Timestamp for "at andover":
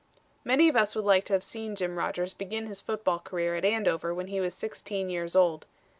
3.55-4.15